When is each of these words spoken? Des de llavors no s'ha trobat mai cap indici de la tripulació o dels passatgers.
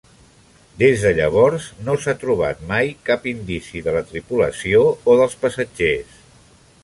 Des 0.83 1.01
de 1.01 1.09
llavors 1.19 1.67
no 1.89 1.95
s'ha 2.05 2.15
trobat 2.23 2.63
mai 2.71 2.89
cap 3.09 3.27
indici 3.33 3.83
de 3.89 3.95
la 3.97 4.03
tripulació 4.13 4.83
o 5.13 5.17
dels 5.23 5.37
passatgers. 5.45 6.19